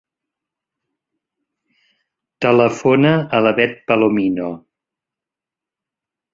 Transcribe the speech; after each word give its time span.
Telefona 2.47 3.13
a 3.41 3.45
la 3.49 3.55
Bet 3.61 3.79
Palomino. 3.93 4.51